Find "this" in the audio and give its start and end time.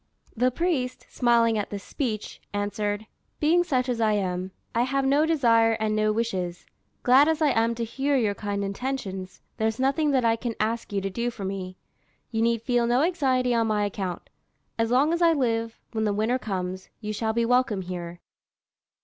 1.69-1.83